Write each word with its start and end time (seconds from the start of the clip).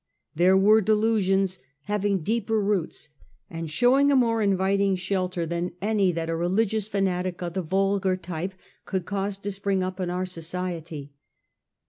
There 0.33 0.57
were 0.57 0.81
delusions 0.81 1.59
having 1.83 2.23
deeper 2.23 2.59
roots 2.59 3.09
and 3.51 3.69
showing 3.69 4.11
a 4.11 4.15
more 4.15 4.41
inviting 4.41 4.95
shelter 4.95 5.45
than 5.45 5.73
any 5.79 6.07
1837. 6.07 6.07
THE 6.09 6.09
CHARTIST 6.09 6.09
PETITION. 6.09 6.09
103 6.09 6.11
that 6.13 6.29
a 6.31 6.35
religious 6.49 6.87
fanatic 6.87 7.41
of 7.43 7.53
the 7.53 7.61
vulgar 7.61 8.17
type 8.17 8.53
could 8.85 9.05
cause 9.05 9.37
to 9.37 9.51
spring 9.51 9.83
up 9.83 9.99
in 9.99 10.09
our 10.09 10.25
society. 10.25 11.11